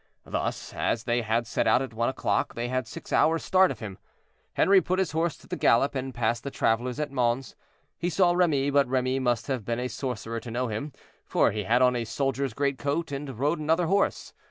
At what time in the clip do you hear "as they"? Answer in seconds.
0.73-1.21